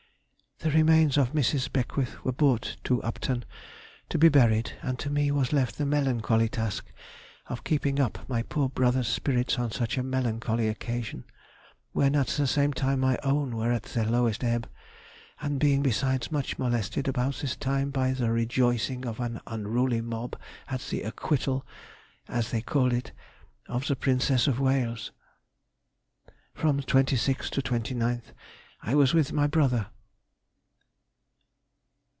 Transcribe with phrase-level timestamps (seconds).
[0.63, 1.71] _—The remains of Mrs.
[1.73, 3.45] Beckwith were brought to Upton
[4.09, 6.85] to be buried, and to me was left the melancholy task
[7.47, 11.23] of keeping up my poor brother's spirits on such a melancholy occasion,
[11.93, 14.69] when at the same time my own were at their lowest ebb,
[15.41, 20.39] and being besides much molested about this time by the rejoicing of an unruly mob
[20.67, 21.65] at the acquittal
[22.27, 23.13] (as they called it)
[23.67, 25.11] of the Princess of Wales.
[26.53, 28.25] From the 26th to 29th
[28.83, 29.87] I was with my brother.